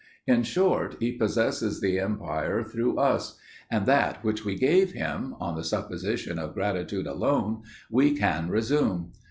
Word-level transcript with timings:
In 0.25 0.41
short, 0.41 0.95
he 0.99 1.11
possesses 1.11 1.79
the 1.79 1.99
empire 1.99 2.63
through 2.63 2.97
us; 2.97 3.37
and 3.69 3.85
that 3.85 4.23
which 4.23 4.43
we 4.43 4.55
gave 4.55 4.93
him, 4.93 5.35
on 5.39 5.55
the 5.55 5.63
supposition 5.63 6.39
of 6.39 6.55
gratitude 6.55 7.05
alone, 7.05 7.61
we 7.87 8.17
can 8.17 8.49
resume. 8.49 9.11